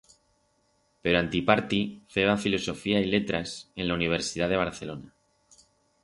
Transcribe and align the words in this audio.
Pero 1.03 1.17
antiparti 1.23 1.81
feba 2.13 2.35
Filosofía 2.45 2.99
y 3.01 3.05
Letras 3.05 3.69
en 3.75 3.87
la 3.87 3.93
Universidat 3.93 4.49
de 4.49 4.57
Barcelona. 4.57 5.13